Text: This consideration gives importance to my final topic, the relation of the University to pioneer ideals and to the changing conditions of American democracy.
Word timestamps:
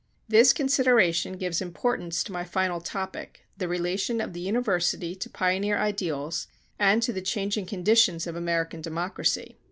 This 0.27 0.51
consideration 0.51 1.33
gives 1.33 1.61
importance 1.61 2.23
to 2.23 2.31
my 2.31 2.43
final 2.43 2.81
topic, 2.81 3.41
the 3.57 3.67
relation 3.67 4.19
of 4.19 4.33
the 4.33 4.39
University 4.39 5.13
to 5.13 5.29
pioneer 5.29 5.77
ideals 5.77 6.47
and 6.79 7.03
to 7.03 7.13
the 7.13 7.21
changing 7.21 7.67
conditions 7.67 8.25
of 8.25 8.35
American 8.35 8.81
democracy. 8.81 9.59